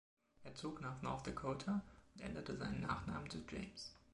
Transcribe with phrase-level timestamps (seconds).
[0.41, 1.83] Er zog nach North Dakota
[2.15, 3.93] und änderte seinen Nachnamen zu James.